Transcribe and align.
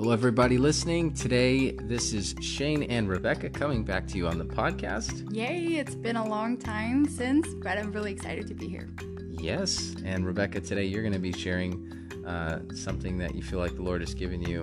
Hello, 0.00 0.12
everybody 0.12 0.56
listening. 0.56 1.12
Today, 1.12 1.72
this 1.72 2.14
is 2.14 2.34
Shane 2.40 2.84
and 2.84 3.06
Rebecca 3.06 3.50
coming 3.50 3.84
back 3.84 4.06
to 4.06 4.16
you 4.16 4.28
on 4.28 4.38
the 4.38 4.46
podcast. 4.46 5.30
Yay, 5.30 5.74
it's 5.74 5.94
been 5.94 6.16
a 6.16 6.26
long 6.26 6.56
time 6.56 7.06
since, 7.06 7.52
but 7.52 7.76
I'm 7.76 7.92
really 7.92 8.10
excited 8.10 8.46
to 8.46 8.54
be 8.54 8.66
here. 8.66 8.88
Yes, 9.28 9.94
and 10.02 10.24
Rebecca, 10.24 10.62
today 10.62 10.86
you're 10.86 11.02
going 11.02 11.12
to 11.12 11.18
be 11.18 11.32
sharing 11.32 11.86
uh, 12.26 12.60
something 12.74 13.18
that 13.18 13.34
you 13.34 13.42
feel 13.42 13.58
like 13.58 13.74
the 13.74 13.82
Lord 13.82 14.00
has 14.00 14.14
given 14.14 14.40
you 14.40 14.62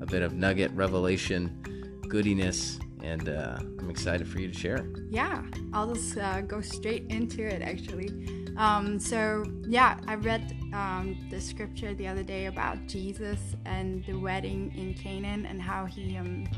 a 0.00 0.06
bit 0.06 0.22
of 0.22 0.34
nugget, 0.34 0.70
revelation, 0.70 2.00
goodiness, 2.08 2.78
and 3.02 3.28
uh, 3.28 3.58
I'm 3.78 3.90
excited 3.90 4.28
for 4.28 4.40
you 4.40 4.48
to 4.48 4.58
share. 4.58 4.86
Yeah, 5.10 5.42
I'll 5.72 5.92
just 5.92 6.16
uh, 6.16 6.40
go 6.42 6.60
straight 6.60 7.06
into 7.10 7.42
it 7.42 7.62
actually. 7.62 8.10
Um, 8.56 8.98
so, 8.98 9.44
yeah, 9.68 9.98
I 10.08 10.14
read 10.14 10.56
um, 10.72 11.28
the 11.30 11.40
scripture 11.40 11.94
the 11.94 12.08
other 12.08 12.22
day 12.22 12.46
about 12.46 12.86
Jesus 12.86 13.38
and 13.66 14.04
the 14.06 14.14
wedding 14.14 14.72
in 14.76 14.94
Canaan 14.94 15.44
and 15.46 15.60
how 15.60 15.84
he 15.84 16.16
um, 16.16 16.48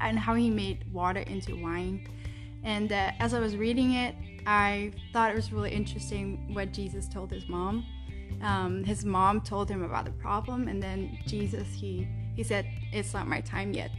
and 0.00 0.18
how 0.18 0.34
he 0.34 0.50
made 0.50 0.84
water 0.92 1.20
into 1.20 1.56
wine. 1.56 2.06
And 2.62 2.92
uh, 2.92 3.12
as 3.20 3.32
I 3.32 3.40
was 3.40 3.56
reading 3.56 3.94
it, 3.94 4.14
I 4.46 4.92
thought 5.12 5.30
it 5.30 5.36
was 5.36 5.52
really 5.52 5.70
interesting 5.70 6.52
what 6.52 6.72
Jesus 6.72 7.08
told 7.08 7.30
his 7.30 7.48
mom. 7.48 7.86
Um, 8.42 8.84
his 8.84 9.04
mom 9.04 9.40
told 9.40 9.70
him 9.70 9.82
about 9.82 10.04
the 10.04 10.10
problem, 10.10 10.68
and 10.68 10.82
then 10.82 11.18
Jesus 11.26 11.66
he 11.72 12.06
he 12.36 12.42
said, 12.42 12.66
"It's 12.92 13.14
not 13.14 13.26
my 13.26 13.40
time 13.40 13.72
yet." 13.72 13.92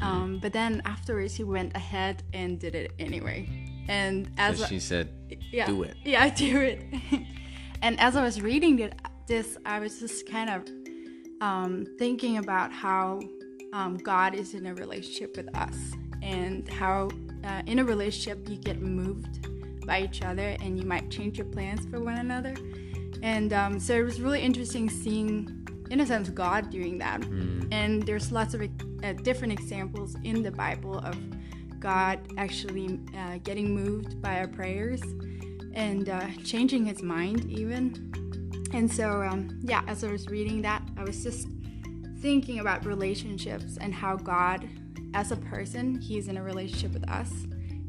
Um, 0.00 0.38
but 0.40 0.52
then 0.52 0.82
afterwards, 0.84 1.34
he 1.34 1.44
went 1.44 1.74
ahead 1.76 2.22
and 2.32 2.58
did 2.58 2.74
it 2.74 2.92
anyway. 2.98 3.48
And 3.88 4.30
as 4.36 4.64
she 4.66 4.78
said, 4.80 5.08
yeah, 5.50 5.66
"Do 5.66 5.82
it." 5.82 5.96
Yeah, 6.04 6.28
do 6.34 6.60
it. 6.60 6.82
and 7.82 7.98
as 7.98 8.16
I 8.16 8.22
was 8.22 8.40
reading 8.40 8.78
it, 8.80 8.94
this, 9.26 9.56
I 9.64 9.80
was 9.80 9.98
just 10.00 10.28
kind 10.28 10.50
of 10.50 10.64
um, 11.40 11.86
thinking 11.98 12.38
about 12.38 12.72
how 12.72 13.20
um, 13.72 13.96
God 13.96 14.34
is 14.34 14.54
in 14.54 14.66
a 14.66 14.74
relationship 14.74 15.36
with 15.36 15.54
us, 15.56 15.76
and 16.22 16.68
how 16.68 17.08
uh, 17.44 17.62
in 17.66 17.78
a 17.78 17.84
relationship 17.84 18.48
you 18.48 18.56
get 18.56 18.80
moved 18.80 19.46
by 19.86 20.02
each 20.02 20.22
other, 20.22 20.56
and 20.60 20.78
you 20.78 20.86
might 20.86 21.10
change 21.10 21.38
your 21.38 21.46
plans 21.46 21.86
for 21.86 22.00
one 22.00 22.18
another. 22.18 22.54
And 23.22 23.52
um, 23.52 23.80
so 23.80 23.94
it 23.94 24.02
was 24.02 24.20
really 24.20 24.40
interesting 24.40 24.88
seeing, 24.88 25.66
in 25.90 26.00
a 26.00 26.06
sense, 26.06 26.28
God 26.28 26.70
doing 26.70 26.98
that. 26.98 27.20
Mm. 27.22 27.68
And 27.72 28.02
there's 28.02 28.30
lots 28.32 28.54
of 28.54 28.62
uh, 28.62 29.12
different 29.22 29.52
examples 29.52 30.16
in 30.24 30.42
the 30.42 30.50
Bible 30.50 30.98
of 30.98 31.16
God 31.80 32.18
actually 32.36 33.00
uh, 33.16 33.38
getting 33.44 33.74
moved 33.74 34.20
by 34.20 34.38
our 34.40 34.48
prayers 34.48 35.00
and 35.74 36.08
uh, 36.08 36.26
changing 36.44 36.86
his 36.86 37.02
mind, 37.02 37.48
even. 37.50 38.12
And 38.72 38.92
so, 38.92 39.22
um, 39.22 39.60
yeah, 39.62 39.82
as 39.86 40.04
I 40.04 40.10
was 40.10 40.28
reading 40.28 40.60
that, 40.62 40.82
I 40.96 41.04
was 41.04 41.22
just 41.22 41.48
thinking 42.20 42.58
about 42.58 42.84
relationships 42.84 43.78
and 43.80 43.94
how 43.94 44.16
God, 44.16 44.68
as 45.14 45.30
a 45.32 45.36
person, 45.36 46.00
He's 46.00 46.28
in 46.28 46.36
a 46.36 46.42
relationship 46.42 46.92
with 46.92 47.08
us, 47.08 47.32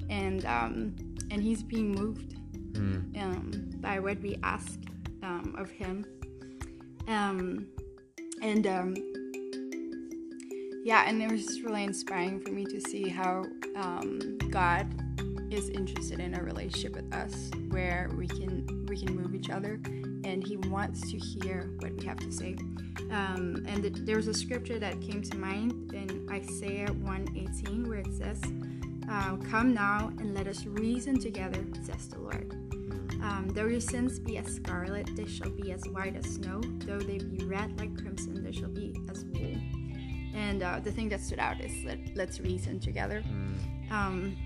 and 0.09 0.45
um, 0.45 0.95
and 1.31 1.41
He's 1.41 1.63
being 1.63 1.91
moved 1.91 2.35
Mm. 2.73 3.21
um, 3.21 3.51
by 3.81 3.99
what 3.99 4.19
we 4.21 4.37
ask 4.43 4.79
um, 5.23 5.55
of 5.57 5.69
Him. 5.69 6.05
Um, 7.07 7.67
and 8.41 8.67
um, 8.67 8.95
yeah, 10.83 11.03
and 11.07 11.21
it 11.21 11.31
was 11.31 11.45
just 11.45 11.61
really 11.61 11.83
inspiring 11.83 12.39
for 12.39 12.51
me 12.51 12.65
to 12.65 12.79
see 12.79 13.09
how 13.09 13.45
um, 13.75 14.37
God 14.49 14.87
is 15.51 15.69
interested 15.69 16.19
in 16.19 16.35
a 16.35 16.43
relationship 16.43 16.95
with 16.95 17.13
us, 17.13 17.51
where 17.69 18.09
we 18.17 18.27
can 18.27 18.85
we 18.87 18.97
can 18.97 19.15
move 19.15 19.35
each 19.35 19.49
other, 19.49 19.79
and 20.23 20.43
He 20.43 20.57
wants 20.57 21.11
to 21.11 21.17
hear 21.17 21.69
what 21.79 21.93
we 21.93 22.05
have 22.05 22.17
to 22.19 22.31
say. 22.31 22.55
Um, 23.11 23.65
and 23.67 23.81
th- 23.83 24.05
there 24.05 24.15
was 24.15 24.27
a 24.27 24.33
scripture 24.33 24.79
that 24.79 25.01
came 25.01 25.21
to 25.23 25.37
mind 25.37 25.93
in 25.93 26.27
Isaiah 26.31 26.87
1:18, 26.87 27.87
where 27.87 27.99
it 27.99 28.13
says, 28.13 28.41
uh, 29.09 29.37
"Come 29.37 29.73
now 29.73 30.11
and 30.19 30.33
let 30.33 30.47
us 30.47 30.65
reason 30.65 31.19
together," 31.19 31.65
says 31.83 32.07
the 32.07 32.19
Lord. 32.19 32.68
Um, 33.21 33.51
though 33.53 33.65
your 33.65 33.81
sins 33.81 34.19
be 34.19 34.37
as 34.37 34.55
scarlet, 34.55 35.09
they 35.15 35.25
shall 35.25 35.49
be 35.49 35.71
as 35.71 35.83
white 35.89 36.15
as 36.15 36.25
snow. 36.25 36.61
Though 36.79 36.99
they 36.99 37.17
be 37.17 37.45
red 37.45 37.79
like 37.79 37.97
crimson, 37.97 38.43
they 38.43 38.51
shall 38.51 38.69
be 38.69 38.95
as 39.09 39.25
wool. 39.25 39.55
And 40.33 40.63
uh, 40.63 40.79
the 40.79 40.91
thing 40.91 41.09
that 41.09 41.21
stood 41.21 41.39
out 41.39 41.59
is 41.59 41.83
that 41.85 41.99
let's 42.15 42.39
reason 42.39 42.79
together. 42.79 43.23
Mm. 43.27 43.91
Um, 43.91 44.37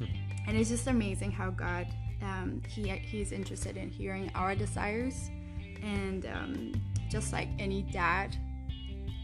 and 0.46 0.56
it's 0.56 0.70
just 0.70 0.86
amazing 0.86 1.30
how 1.30 1.50
God 1.50 1.86
um, 2.22 2.62
he 2.68 2.88
he's 2.88 3.32
interested 3.32 3.76
in 3.76 3.90
hearing 3.90 4.30
our 4.34 4.54
desires, 4.54 5.30
and 5.82 6.26
um, 6.26 6.72
just 7.10 7.32
like 7.32 7.48
any 7.58 7.82
dad 7.82 8.36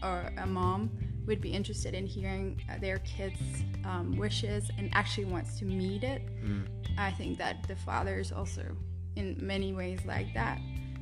or 0.03 0.31
a 0.37 0.45
mom 0.45 0.91
would 1.25 1.41
be 1.41 1.51
interested 1.51 1.93
in 1.93 2.05
hearing 2.05 2.61
their 2.81 2.99
kids' 2.99 3.63
um, 3.85 4.17
wishes 4.17 4.69
and 4.77 4.89
actually 4.93 5.25
wants 5.25 5.59
to 5.59 5.65
meet 5.65 6.03
it. 6.03 6.21
Mm. 6.43 6.67
I 6.99 7.11
think 7.11 7.37
that 7.37 7.67
the 7.67 7.75
father 7.75 8.19
is 8.19 8.31
also, 8.31 8.63
in 9.15 9.37
many 9.39 9.73
ways, 9.73 9.99
like 10.05 10.33
that, 10.33 10.59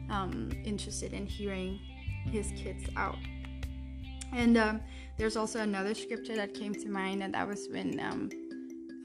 um, 0.10 0.52
interested 0.64 1.14
in 1.14 1.26
hearing 1.26 1.80
his 2.26 2.52
kids 2.56 2.86
out. 2.96 3.18
And 4.34 4.58
um, 4.58 4.82
there's 5.18 5.36
also 5.36 5.60
another 5.60 5.96
scripture 5.96 6.36
that 6.36 6.54
came 6.54 6.74
to 6.76 6.88
mind, 6.88 7.24
and 7.24 7.34
that 7.34 7.48
was 7.48 7.68
when 7.72 8.00
um, 8.00 8.30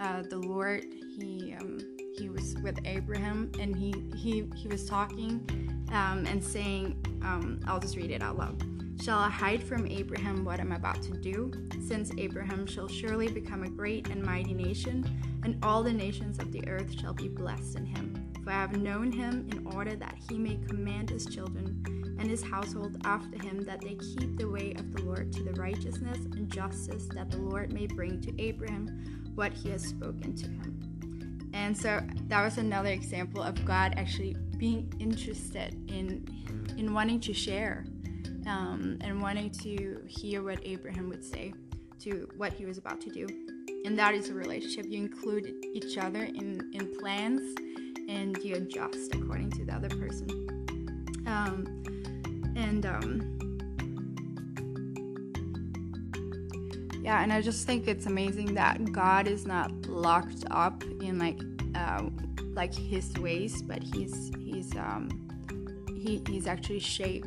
uh, 0.00 0.22
the 0.28 0.38
Lord 0.38 0.84
he 1.18 1.54
um, 1.58 1.78
he 2.18 2.28
was 2.28 2.56
with 2.62 2.78
Abraham, 2.84 3.50
and 3.58 3.74
he 3.74 3.94
he 4.16 4.44
he 4.56 4.68
was 4.68 4.84
talking 4.84 5.46
um, 5.92 6.26
and 6.26 6.42
saying, 6.42 6.96
um, 7.22 7.60
I'll 7.66 7.80
just 7.80 7.96
read 7.96 8.10
it 8.10 8.22
out 8.22 8.36
loud. 8.36 8.71
Shall 9.02 9.18
I 9.18 9.30
hide 9.30 9.64
from 9.64 9.88
Abraham 9.88 10.44
what 10.44 10.60
I'm 10.60 10.70
about 10.70 11.02
to 11.02 11.10
do? 11.10 11.50
Since 11.84 12.12
Abraham 12.18 12.66
shall 12.68 12.86
surely 12.86 13.26
become 13.26 13.64
a 13.64 13.68
great 13.68 14.06
and 14.10 14.22
mighty 14.22 14.54
nation, 14.54 15.04
and 15.42 15.58
all 15.64 15.82
the 15.82 15.92
nations 15.92 16.38
of 16.38 16.52
the 16.52 16.68
earth 16.68 16.96
shall 17.00 17.12
be 17.12 17.26
blessed 17.26 17.74
in 17.74 17.84
him. 17.84 18.32
For 18.44 18.50
I 18.52 18.60
have 18.60 18.80
known 18.80 19.10
him 19.10 19.48
in 19.50 19.66
order 19.74 19.96
that 19.96 20.14
he 20.28 20.38
may 20.38 20.54
command 20.68 21.10
his 21.10 21.26
children 21.26 21.82
and 22.20 22.30
his 22.30 22.44
household 22.44 22.96
after 23.02 23.42
him, 23.42 23.64
that 23.64 23.80
they 23.80 23.96
keep 23.96 24.38
the 24.38 24.48
way 24.48 24.72
of 24.78 24.92
the 24.92 25.02
Lord 25.02 25.32
to 25.32 25.42
the 25.42 25.60
righteousness 25.60 26.18
and 26.18 26.48
justice 26.48 27.08
that 27.12 27.28
the 27.28 27.38
Lord 27.38 27.72
may 27.72 27.88
bring 27.88 28.20
to 28.20 28.40
Abraham 28.40 29.32
what 29.34 29.52
he 29.52 29.70
has 29.70 29.82
spoken 29.82 30.36
to 30.36 30.46
him. 30.46 31.50
And 31.52 31.76
so 31.76 32.00
that 32.28 32.44
was 32.44 32.56
another 32.56 32.90
example 32.90 33.42
of 33.42 33.64
God 33.64 33.94
actually 33.96 34.36
being 34.58 34.94
interested 35.00 35.74
in 35.90 36.24
in 36.78 36.94
wanting 36.94 37.20
to 37.20 37.34
share 37.34 37.84
um, 38.46 38.98
and 39.00 39.20
wanting 39.20 39.50
to 39.50 40.02
hear 40.06 40.42
what 40.42 40.58
Abraham 40.64 41.08
would 41.08 41.24
say 41.24 41.54
to 42.00 42.28
what 42.36 42.52
he 42.52 42.64
was 42.64 42.78
about 42.78 43.00
to 43.02 43.10
do. 43.10 43.26
And 43.84 43.98
that 43.98 44.14
is 44.14 44.28
a 44.28 44.34
relationship. 44.34 44.86
You 44.88 44.98
include 44.98 45.54
each 45.72 45.98
other 45.98 46.24
in, 46.24 46.70
in 46.72 46.92
plans 46.98 47.56
and 48.08 48.36
you 48.38 48.56
adjust 48.56 49.14
according 49.14 49.50
to 49.52 49.64
the 49.64 49.72
other 49.74 49.88
person. 49.88 50.28
Um, 51.26 51.82
and 52.56 52.84
um, 52.86 53.38
yeah, 57.02 57.22
and 57.22 57.32
I 57.32 57.40
just 57.40 57.66
think 57.66 57.88
it's 57.88 58.06
amazing 58.06 58.54
that 58.54 58.92
God 58.92 59.26
is 59.26 59.46
not 59.46 59.72
locked 59.86 60.44
up 60.50 60.84
in 61.00 61.18
like 61.18 61.40
uh, 61.74 62.04
like 62.52 62.74
His 62.74 63.12
ways, 63.14 63.62
but 63.62 63.82
He's 63.82 64.30
He's 64.38 64.76
um, 64.76 65.08
he, 65.88 66.22
He's 66.28 66.46
actually 66.46 66.80
shaped 66.80 67.26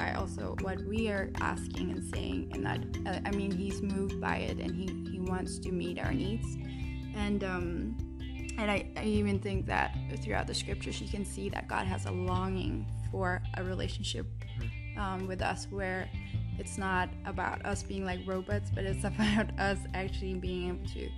by 0.00 0.12
also 0.14 0.56
what 0.62 0.80
we 0.84 1.08
are 1.08 1.30
asking 1.40 1.90
and 1.90 2.02
saying, 2.12 2.50
and 2.52 2.64
that 2.64 2.80
uh, 3.06 3.20
I 3.28 3.30
mean 3.32 3.50
He's 3.50 3.82
moved 3.82 4.20
by 4.20 4.36
it, 4.36 4.58
and 4.58 4.74
He 4.74 4.86
He 5.10 5.20
wants 5.20 5.58
to 5.58 5.70
meet 5.70 5.98
our 5.98 6.12
needs, 6.12 6.56
and 7.14 7.44
um, 7.44 7.96
and 8.58 8.70
I, 8.70 8.86
I 8.96 9.04
even 9.04 9.38
think 9.38 9.66
that 9.66 9.96
throughout 10.22 10.46
the 10.46 10.54
scriptures 10.54 11.00
you 11.00 11.08
can 11.08 11.24
see 11.24 11.48
that 11.50 11.68
God 11.68 11.86
has 11.86 12.06
a 12.06 12.10
longing 12.10 12.86
for 13.10 13.42
a 13.58 13.64
relationship 13.64 14.26
um, 14.96 15.26
with 15.26 15.42
us 15.42 15.66
where 15.70 16.08
it's 16.58 16.76
not 16.78 17.08
about 17.26 17.64
us 17.64 17.82
being 17.82 18.04
like 18.04 18.20
robots, 18.26 18.70
but 18.74 18.84
it's 18.84 19.04
about 19.12 19.58
us 19.58 19.78
actually 19.92 20.34
being 20.34 20.68
able 20.68 20.86
to 20.94 21.08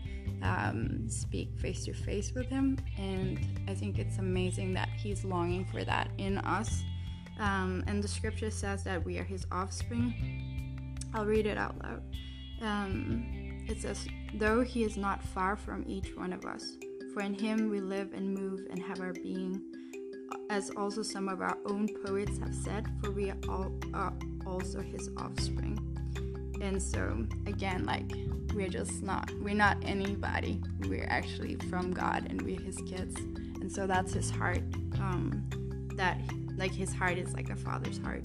um, 0.42 1.08
speak 1.08 1.56
face 1.58 1.84
to 1.84 1.92
face 1.92 2.32
with 2.34 2.48
Him. 2.48 2.78
And 2.98 3.38
I 3.68 3.74
think 3.74 3.98
it's 3.98 4.18
amazing 4.18 4.74
that 4.74 4.88
He's 4.96 5.24
longing 5.24 5.64
for 5.66 5.84
that 5.84 6.10
in 6.18 6.38
us. 6.38 6.82
Um, 7.38 7.82
and 7.86 8.02
the 8.02 8.08
scripture 8.08 8.50
says 8.50 8.84
that 8.84 9.04
we 9.04 9.18
are 9.18 9.24
His 9.24 9.46
offspring. 9.50 10.98
I'll 11.14 11.26
read 11.26 11.46
it 11.46 11.58
out 11.58 11.76
loud. 11.82 12.02
Um, 12.60 13.64
it 13.68 13.80
says, 13.80 14.06
Though 14.34 14.62
He 14.62 14.84
is 14.84 14.96
not 14.96 15.22
far 15.22 15.56
from 15.56 15.84
each 15.86 16.16
one 16.16 16.32
of 16.32 16.44
us, 16.44 16.76
for 17.12 17.22
in 17.22 17.34
Him 17.34 17.70
we 17.70 17.80
live 17.80 18.12
and 18.12 18.34
move 18.34 18.66
and 18.70 18.82
have 18.82 19.00
our 19.00 19.12
being 19.12 19.62
as 20.50 20.70
also 20.70 21.02
some 21.02 21.28
of 21.28 21.40
our 21.40 21.56
own 21.66 21.88
poets 22.04 22.38
have 22.38 22.54
said, 22.54 22.86
for 23.02 23.10
we 23.10 23.30
are, 23.30 23.38
all, 23.48 23.72
are 23.94 24.12
also 24.46 24.80
his 24.80 25.10
offspring. 25.16 25.78
And 26.60 26.80
so, 26.80 27.26
again, 27.46 27.84
like, 27.84 28.12
we're 28.54 28.68
just 28.68 29.02
not, 29.02 29.30
we're 29.40 29.54
not 29.54 29.78
anybody. 29.82 30.60
We're 30.86 31.08
actually 31.08 31.56
from 31.70 31.92
God 31.92 32.26
and 32.28 32.40
we're 32.42 32.60
his 32.60 32.76
kids. 32.82 33.18
And 33.60 33.72
so 33.72 33.86
that's 33.86 34.12
his 34.12 34.30
heart. 34.30 34.62
Um, 34.94 35.42
that, 35.96 36.20
like, 36.62 36.72
his 36.72 36.94
heart 36.94 37.18
is 37.18 37.34
like 37.34 37.50
a 37.50 37.56
father's 37.56 37.98
heart. 37.98 38.24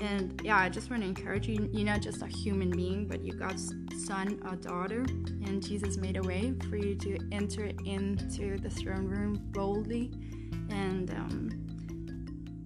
and 0.00 0.40
yeah, 0.42 0.56
I 0.56 0.70
just 0.70 0.88
want 0.90 1.02
to 1.02 1.08
encourage 1.08 1.46
you. 1.46 1.68
You're 1.72 1.84
not 1.84 2.00
just 2.00 2.22
a 2.22 2.26
human 2.26 2.70
being, 2.70 3.06
but 3.06 3.22
you 3.22 3.34
God's 3.34 3.74
son 4.06 4.40
or 4.48 4.56
daughter, 4.56 5.00
and 5.46 5.62
Jesus 5.62 5.98
made 5.98 6.16
a 6.16 6.22
way 6.22 6.54
for 6.70 6.76
you 6.76 6.94
to 6.94 7.18
enter 7.32 7.66
into 7.84 8.56
the 8.56 8.70
throne 8.70 9.06
room 9.06 9.34
boldly, 9.52 10.10
and 10.70 11.10
um, 11.10 11.50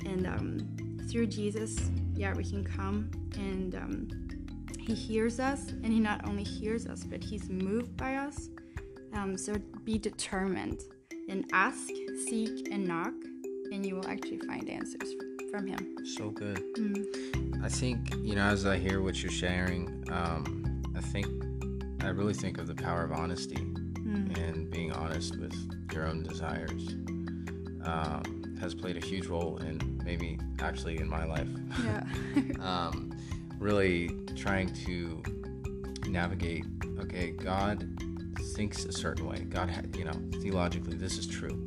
and 0.06 0.26
um, 0.28 1.06
through 1.10 1.26
Jesus, 1.26 1.90
yeah, 2.14 2.32
we 2.32 2.44
can 2.44 2.62
come 2.62 3.10
and 3.34 3.74
um, 3.74 4.08
He 4.78 4.94
hears 4.94 5.40
us, 5.40 5.70
and 5.70 5.86
He 5.86 5.98
not 5.98 6.28
only 6.28 6.44
hears 6.44 6.86
us, 6.86 7.02
but 7.02 7.22
He's 7.22 7.50
moved 7.50 7.96
by 7.96 8.14
us. 8.14 8.48
Um, 9.12 9.36
so 9.36 9.54
be 9.82 9.98
determined 9.98 10.82
and 11.28 11.46
ask, 11.52 11.88
seek, 12.28 12.68
and 12.70 12.86
knock, 12.86 13.14
and 13.74 13.84
you 13.84 13.96
will 13.96 14.06
actually 14.06 14.38
find 14.38 14.68
answers 14.70 15.14
from 15.50 15.66
Him. 15.66 15.96
So 16.06 16.30
good. 16.30 16.62
Mm. 16.76 17.64
I 17.64 17.68
think, 17.68 18.14
you 18.22 18.34
know, 18.36 18.44
as 18.44 18.66
I 18.66 18.78
hear 18.78 19.02
what 19.02 19.22
you're 19.22 19.32
sharing, 19.32 20.04
um, 20.10 20.82
I 20.96 21.00
think, 21.00 21.26
I 22.02 22.08
really 22.08 22.34
think 22.34 22.58
of 22.58 22.66
the 22.66 22.74
power 22.74 23.04
of 23.04 23.12
honesty 23.12 23.66
Mm. 24.04 24.36
and 24.36 24.70
being 24.70 24.92
honest 24.92 25.38
with 25.38 25.54
your 25.90 26.06
own 26.06 26.22
desires 26.22 26.94
um, 27.84 28.54
has 28.60 28.74
played 28.74 28.98
a 29.02 29.04
huge 29.04 29.26
role 29.26 29.56
in 29.58 29.98
maybe 30.04 30.38
actually 30.60 30.98
in 30.98 31.08
my 31.08 31.24
life. 31.24 31.48
Yeah. 31.82 32.04
um, 32.60 33.16
really 33.58 34.10
trying 34.36 34.68
to 34.84 35.22
navigate, 36.06 36.66
okay, 37.00 37.30
God 37.30 37.88
thinks 38.54 38.84
a 38.84 38.92
certain 38.92 39.26
way. 39.26 39.38
God, 39.48 39.70
ha- 39.70 39.80
you 39.96 40.04
know, 40.04 40.12
theologically, 40.42 40.96
this 40.96 41.16
is 41.16 41.26
true. 41.26 41.66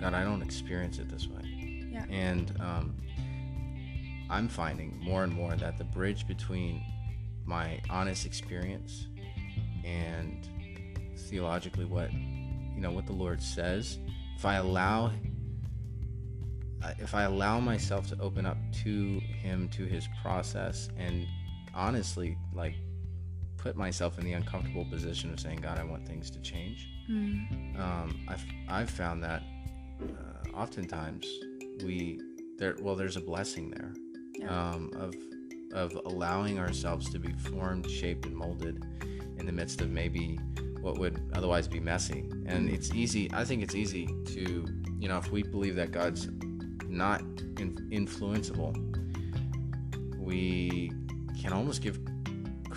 God, 0.00 0.14
I 0.14 0.24
don't 0.24 0.42
experience 0.42 0.98
it 0.98 1.08
this 1.08 1.26
way. 1.28 1.90
Yeah. 1.92 2.04
And 2.10 2.54
um, 2.60 2.96
I'm 4.30 4.48
finding 4.48 4.98
more 5.02 5.24
and 5.24 5.32
more 5.32 5.54
that 5.56 5.78
the 5.78 5.84
bridge 5.84 6.26
between 6.26 6.82
my 7.44 7.80
honest 7.90 8.26
experience 8.26 9.08
and 9.84 10.48
theologically 11.16 11.84
what 11.84 12.12
you 12.12 12.80
know 12.80 12.90
what 12.90 13.06
the 13.06 13.12
Lord 13.12 13.42
says, 13.42 13.98
if 14.36 14.44
I 14.44 14.56
allow 14.56 15.12
uh, 16.82 16.92
if 16.98 17.14
I 17.14 17.22
allow 17.22 17.60
myself 17.60 18.08
to 18.08 18.20
open 18.20 18.44
up 18.44 18.58
to 18.84 19.20
Him, 19.20 19.68
to 19.70 19.84
His 19.84 20.08
process, 20.22 20.88
and 20.98 21.26
honestly, 21.74 22.36
like 22.52 22.74
put 23.64 23.76
myself 23.76 24.18
in 24.18 24.24
the 24.26 24.34
uncomfortable 24.34 24.84
position 24.84 25.32
of 25.32 25.40
saying, 25.40 25.58
God, 25.62 25.78
I 25.78 25.84
want 25.84 26.06
things 26.06 26.30
to 26.30 26.40
change. 26.42 26.86
Mm. 27.10 27.80
Um, 27.80 28.20
I've 28.28 28.44
I've 28.68 28.90
found 28.90 29.24
that 29.24 29.42
uh, 30.02 30.56
oftentimes 30.56 31.26
we 31.82 32.20
there 32.58 32.76
well 32.82 32.94
there's 32.94 33.16
a 33.16 33.20
blessing 33.22 33.70
there 33.70 33.92
Yeah. 34.38 34.48
um, 34.56 34.90
of 34.96 35.14
of 35.72 35.98
allowing 36.04 36.58
ourselves 36.58 37.10
to 37.10 37.18
be 37.18 37.32
formed, 37.32 37.90
shaped, 37.90 38.26
and 38.26 38.36
molded 38.36 38.84
in 39.38 39.46
the 39.46 39.52
midst 39.52 39.80
of 39.80 39.90
maybe 39.90 40.38
what 40.80 40.98
would 40.98 41.18
otherwise 41.34 41.66
be 41.66 41.80
messy. 41.80 42.28
And 42.46 42.68
it's 42.68 42.92
easy. 42.92 43.30
I 43.32 43.44
think 43.44 43.62
it's 43.62 43.74
easy 43.74 44.06
to 44.36 44.66
you 45.00 45.08
know 45.08 45.16
if 45.16 45.30
we 45.32 45.42
believe 45.42 45.74
that 45.76 45.90
God's 45.90 46.28
not 46.86 47.22
in, 47.58 47.74
influenceable, 47.90 48.72
we 50.18 50.92
can 51.40 51.52
almost 51.54 51.80
give 51.82 51.98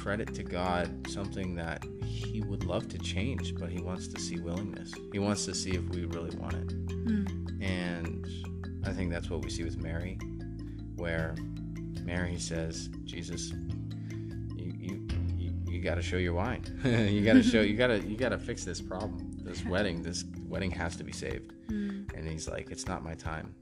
credit 0.08 0.34
to 0.34 0.42
God 0.42 1.06
something 1.10 1.54
that 1.54 1.84
He 2.06 2.40
would 2.40 2.64
love 2.64 2.88
to 2.88 2.98
change, 2.98 3.54
but 3.56 3.70
He 3.70 3.82
wants 3.82 4.08
to 4.08 4.22
see 4.22 4.40
willingness. 4.40 4.94
He 5.12 5.20
wants 5.20 5.44
to 5.44 5.54
see 5.54 5.72
if 5.72 5.84
we 5.90 6.06
really 6.06 6.34
want 6.38 6.54
it. 6.54 6.68
Mm. 6.88 7.62
And 7.62 8.26
I 8.86 8.94
think 8.94 9.12
that's 9.12 9.30
what 9.30 9.44
we 9.44 9.50
see 9.50 9.66
with 9.66 9.76
Mary, 9.76 10.18
where 10.96 11.36
Mary 12.06 12.40
says, 12.40 12.88
Jesus, 13.04 13.52
you 14.56 14.72
you 14.80 15.08
you, 15.38 15.52
you 15.68 15.82
got 15.82 15.96
to 15.96 16.02
show 16.02 16.16
your 16.16 16.36
wine. 16.36 16.64
you 16.86 17.26
got 17.26 17.34
to 17.34 17.44
show. 17.44 17.60
You 17.60 17.76
got 17.76 17.88
to 17.88 18.00
you 18.00 18.16
got 18.16 18.30
to 18.30 18.38
fix 18.38 18.64
this 18.64 18.80
problem. 18.80 19.34
This 19.44 19.66
wedding. 19.74 20.04
This 20.04 20.24
wedding 20.48 20.72
has 20.72 20.96
to 20.96 21.04
be 21.04 21.12
saved. 21.12 21.52
Mm. 21.68 22.16
And 22.16 22.26
he's 22.26 22.48
like, 22.48 22.72
it's 22.72 22.88
not 22.88 23.04
my 23.04 23.16
time. 23.16 23.54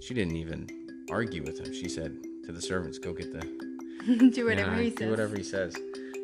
She 0.00 0.12
didn't 0.12 0.34
even 0.34 0.66
argue 1.08 1.44
with 1.44 1.60
him. 1.60 1.72
She 1.72 1.88
said 1.88 2.16
to 2.46 2.50
the 2.50 2.60
servants, 2.60 2.98
go 2.98 3.12
get 3.12 3.32
the 3.32 3.73
do 4.30 4.44
whatever 4.46 4.76
yeah, 4.76 4.82
he 4.82 4.90
do 4.90 4.96
says. 4.96 5.10
whatever 5.10 5.36
he 5.36 5.42
says. 5.42 5.74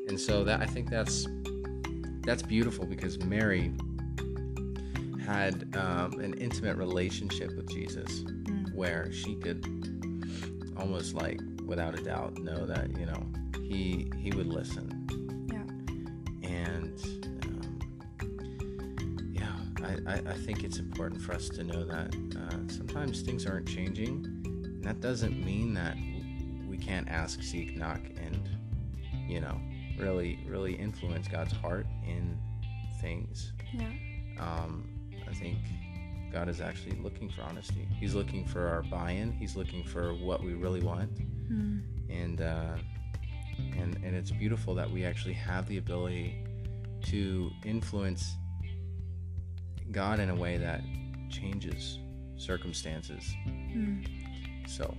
And 0.08 0.18
so 0.20 0.44
that 0.44 0.60
I 0.60 0.66
think 0.66 0.90
that's 0.90 1.26
that's 2.22 2.42
beautiful 2.42 2.84
because 2.86 3.18
Mary 3.24 3.72
had 5.24 5.74
um, 5.76 6.18
an 6.20 6.34
intimate 6.34 6.76
relationship 6.76 7.54
with 7.56 7.68
Jesus, 7.68 8.22
Mm. 8.22 8.74
where 8.74 9.12
she 9.12 9.36
could 9.36 9.64
almost 10.76 11.14
like 11.14 11.40
without 11.66 11.98
a 11.98 12.02
doubt 12.02 12.36
know 12.38 12.66
that 12.66 12.90
you 12.98 13.06
know 13.06 13.26
he 13.62 14.10
he 14.16 14.30
would 14.32 14.46
listen 14.48 14.88
Yeah. 15.52 16.48
and 16.48 16.98
um, 17.44 17.78
yeah 19.32 19.54
I, 19.84 20.14
I, 20.14 20.14
I 20.30 20.34
think 20.34 20.64
it's 20.64 20.78
important 20.78 21.20
for 21.20 21.32
us 21.34 21.48
to 21.50 21.62
know 21.64 21.84
that 21.84 22.14
uh, 22.36 22.72
sometimes 22.72 23.20
things 23.22 23.46
aren't 23.46 23.68
changing 23.68 24.26
and 24.44 24.82
that 24.84 25.00
doesn't 25.00 25.44
mean 25.44 25.74
that 25.74 25.96
can't 26.80 27.08
ask 27.08 27.42
seek 27.42 27.76
knock 27.76 28.00
and 28.24 28.48
you 29.28 29.40
know 29.40 29.60
really 29.98 30.38
really 30.46 30.74
influence 30.74 31.28
god's 31.28 31.52
heart 31.52 31.86
in 32.06 32.38
things 33.00 33.52
Yeah. 33.72 33.86
um, 34.38 34.88
i 35.28 35.32
think 35.34 35.58
god 36.32 36.48
is 36.48 36.60
actually 36.60 36.96
looking 37.00 37.28
for 37.28 37.42
honesty 37.42 37.86
he's 37.98 38.14
looking 38.14 38.44
for 38.46 38.66
our 38.68 38.82
buy-in 38.82 39.32
he's 39.32 39.56
looking 39.56 39.84
for 39.84 40.14
what 40.14 40.42
we 40.42 40.54
really 40.54 40.80
want 40.82 41.10
Mm. 41.50 41.82
and 42.08 42.40
uh, 42.40 42.76
and 43.76 43.96
and 44.04 44.14
it's 44.14 44.30
beautiful 44.30 44.72
that 44.76 44.88
we 44.88 45.04
actually 45.04 45.34
have 45.34 45.66
the 45.68 45.78
ability 45.78 46.44
to 47.06 47.50
influence 47.64 48.36
God 49.90 50.20
in 50.20 50.30
a 50.30 50.34
way 50.34 50.56
that 50.58 50.80
changes 51.28 51.98
circumstances. 52.36 53.34
Mm. 53.48 54.06
So 54.68 54.94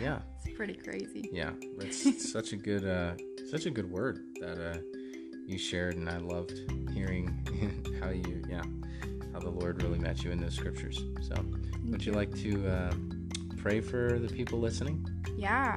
yeah, 0.00 0.18
It's 0.44 0.56
pretty 0.56 0.74
crazy. 0.74 1.28
yeah, 1.32 1.50
it's 1.80 2.32
such 2.32 2.52
a 2.52 2.56
good 2.56 2.84
uh, 2.86 3.14
such 3.50 3.66
a 3.66 3.70
good 3.70 3.90
word 3.90 4.18
that 4.40 4.58
uh, 4.58 4.78
you 5.46 5.58
shared, 5.58 5.96
and 5.96 6.08
I 6.08 6.18
loved 6.18 6.52
hearing 6.92 7.28
how 8.00 8.10
you 8.10 8.42
yeah 8.48 8.62
how 9.32 9.40
the 9.40 9.50
Lord 9.50 9.82
really 9.82 9.98
met 9.98 10.24
you 10.24 10.30
in 10.30 10.40
those 10.40 10.54
scriptures. 10.54 11.00
So 11.20 11.34
would 11.84 12.04
you 12.04 12.12
like 12.12 12.34
to 12.42 12.68
uh, 12.68 12.92
pray 13.58 13.80
for 13.80 14.18
the 14.18 14.28
people 14.28 14.58
listening? 14.58 15.06
Yeah. 15.36 15.76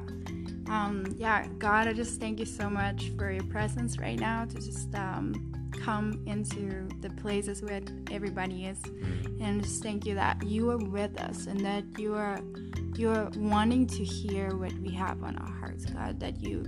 Um, 0.68 1.14
yeah, 1.16 1.46
God, 1.58 1.88
I 1.88 1.92
just 1.92 2.20
thank 2.20 2.38
you 2.38 2.46
so 2.46 2.70
much 2.70 3.10
for 3.18 3.30
your 3.32 3.42
presence 3.44 3.98
right 3.98 4.18
now 4.18 4.44
to 4.44 4.54
just 4.54 4.94
um, 4.94 5.52
come 5.82 6.22
into 6.26 6.88
the 7.00 7.10
places 7.10 7.60
where 7.60 7.80
everybody 8.12 8.66
is. 8.66 8.80
And 9.40 9.62
just 9.62 9.82
thank 9.82 10.06
you 10.06 10.14
that 10.14 10.42
you 10.46 10.70
are 10.70 10.76
with 10.78 11.20
us 11.20 11.46
and 11.48 11.58
that 11.60 11.84
you 11.98 12.14
are 12.14 12.38
you 12.96 13.10
are 13.10 13.30
wanting 13.36 13.86
to 13.86 14.04
hear 14.04 14.56
what 14.56 14.72
we 14.74 14.90
have 14.90 15.22
on 15.22 15.36
our 15.36 15.52
hearts, 15.52 15.86
God, 15.86 16.20
that 16.20 16.42
you 16.42 16.64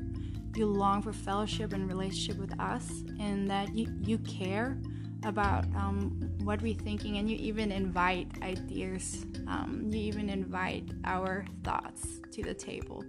you 0.55 0.67
long 0.67 1.00
for 1.00 1.14
fellowship 1.14 1.73
and 1.73 1.88
relationship 1.88 2.37
with 2.37 2.59
us 2.61 2.91
and 3.19 3.49
that 3.50 3.75
you, 3.75 3.88
you 4.02 4.19
care 4.19 4.76
about 5.25 5.64
um, 5.75 6.31
what 6.43 6.61
we're 6.61 6.75
thinking 6.75 7.17
and 7.17 7.31
you 7.31 7.38
even 7.38 7.73
invite 7.73 8.29
ideas 8.43 9.25
um, 9.47 9.88
you 9.91 9.99
even 10.00 10.29
invite 10.29 10.91
our 11.05 11.45
thoughts 11.64 12.21
to 12.33 12.43
the 12.43 12.55
table. 12.55 13.05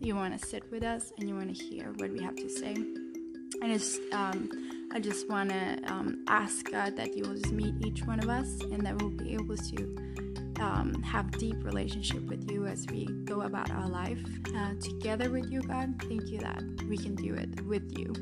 You 0.00 0.14
want 0.14 0.38
to 0.38 0.46
sit 0.46 0.70
with 0.70 0.84
us 0.84 1.12
and 1.18 1.28
you 1.28 1.34
want 1.34 1.54
to 1.56 1.64
hear 1.64 1.92
what 1.96 2.10
we 2.10 2.22
have 2.22 2.36
to 2.36 2.48
say. 2.48 2.74
And 2.74 3.72
it's 3.72 3.98
um, 4.12 4.50
i 4.92 5.00
just 5.00 5.28
want 5.28 5.50
to 5.50 5.78
um, 5.86 6.24
ask 6.28 6.70
god 6.70 6.96
that 6.96 7.16
you 7.16 7.24
will 7.24 7.34
just 7.34 7.52
meet 7.52 7.74
each 7.84 8.04
one 8.04 8.20
of 8.20 8.28
us 8.28 8.60
and 8.60 8.80
that 8.86 9.00
we'll 9.00 9.10
be 9.10 9.34
able 9.34 9.56
to 9.56 10.25
um, 10.60 11.02
have 11.02 11.30
deep 11.32 11.62
relationship 11.64 12.22
with 12.22 12.50
you 12.50 12.66
as 12.66 12.86
we 12.90 13.06
go 13.24 13.42
about 13.42 13.70
our 13.70 13.88
life 13.88 14.18
uh, 14.56 14.74
together 14.80 15.30
with 15.30 15.50
you 15.50 15.60
god 15.62 15.94
thank 16.02 16.26
you 16.28 16.38
that 16.38 16.62
we 16.88 16.96
can 16.96 17.14
do 17.14 17.34
it 17.34 17.60
with 17.66 17.98
you 17.98 18.12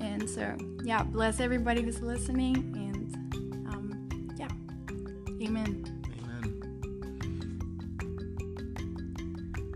and 0.00 0.28
so 0.28 0.56
yeah 0.84 1.02
bless 1.02 1.40
everybody 1.40 1.82
who's 1.82 2.00
listening 2.00 2.56
and 2.76 3.14
um, 3.68 4.28
yeah 4.36 4.48
amen 5.46 5.84
Amen. 6.22 6.64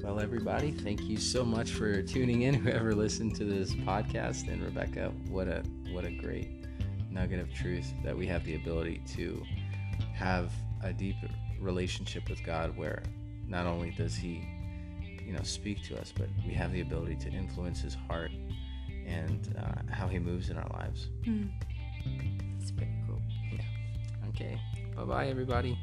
Well, 0.03 0.21
everybody, 0.21 0.71
thank 0.71 1.03
you 1.03 1.19
so 1.19 1.45
much 1.45 1.73
for 1.73 2.01
tuning 2.03 2.43
in. 2.43 2.55
Whoever 2.63 2.95
listened 2.95 3.37
to 3.37 3.45
this 3.45 3.75
podcast, 3.75 4.49
and 4.49 4.63
Rebecca, 4.63 5.13
what 5.29 5.49
a 5.49 5.63
what 5.93 6.05
a 6.05 6.11
great 6.11 6.49
nugget 7.11 7.41
of 7.41 7.53
truth 7.53 7.93
that 8.05 8.17
we 8.17 8.27
have 8.27 8.45
the 8.45 8.55
ability 8.55 9.03
to 9.17 9.43
have 10.15 10.51
a 10.83 10.93
deep 10.93 11.17
relationship 11.61 12.29
with 12.29 12.43
God, 12.45 12.77
where 12.77 13.03
not 13.47 13.67
only 13.67 13.91
does 13.91 14.15
He, 14.15 14.47
you 15.25 15.33
know, 15.33 15.43
speak 15.43 15.83
to 15.85 16.01
us, 16.01 16.13
but 16.17 16.29
we 16.47 16.55
have 16.55 16.73
the 16.73 16.81
ability 16.81 17.17
to 17.17 17.29
influence 17.31 17.81
His 17.81 17.97
heart 18.09 18.31
and 19.07 19.55
uh, 19.59 19.93
how 19.93 20.07
He 20.07 20.19
moves 20.19 20.51
in 20.51 20.57
our 20.57 20.69
lives. 20.75 21.09
Mm. 21.25 21.51
it's 22.61 22.71
pretty 22.71 22.93
cool 23.07 23.21
Yeah. 23.53 23.61
Okay. 24.29 24.61
Bye 24.95 25.05
bye, 25.05 25.27
everybody. 25.29 25.79